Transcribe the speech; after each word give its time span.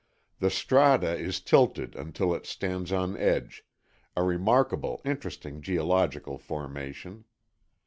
The 0.39 0.49
strata 0.49 1.13
is 1.15 1.39
tilted 1.41 1.95
until 1.95 2.33
it 2.33 2.47
stands 2.47 2.91
on 2.91 3.15
edge, 3.15 3.63
a 4.15 4.23
remarkable, 4.23 4.99
interesting 5.05 5.61
geological 5.61 6.39
formation. 6.39 7.25